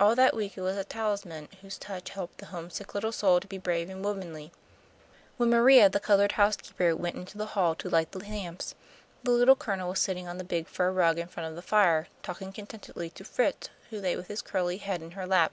All 0.00 0.14
that 0.14 0.34
week 0.34 0.56
it 0.56 0.62
was 0.62 0.78
a 0.78 0.84
talisman 0.84 1.50
whose 1.60 1.76
touch 1.76 2.08
helped 2.08 2.38
the 2.38 2.46
homesick 2.46 2.94
little 2.94 3.12
soul 3.12 3.40
to 3.40 3.46
be 3.46 3.58
brave 3.58 3.90
and 3.90 4.02
womanly. 4.02 4.52
When 5.36 5.50
Maria, 5.50 5.90
the 5.90 6.00
coloured 6.00 6.32
housekeeper, 6.32 6.96
went 6.96 7.16
into 7.16 7.36
the 7.36 7.44
hall 7.52 7.74
to 7.74 7.90
light 7.90 8.12
the 8.12 8.20
lamps, 8.20 8.74
the 9.22 9.32
Little 9.32 9.56
Colonel 9.56 9.90
was 9.90 9.98
sitting 9.98 10.26
on 10.26 10.38
the 10.38 10.44
big 10.44 10.66
fur 10.66 10.90
rug 10.90 11.18
in 11.18 11.28
front 11.28 11.50
of 11.50 11.56
the 11.56 11.60
fire, 11.60 12.08
talking 12.22 12.54
contentedly 12.54 13.10
to 13.10 13.22
Fritz, 13.22 13.68
who 13.90 14.00
lay 14.00 14.16
with 14.16 14.28
his 14.28 14.40
curly 14.40 14.78
head 14.78 15.02
in 15.02 15.10
her 15.10 15.26
lap. 15.26 15.52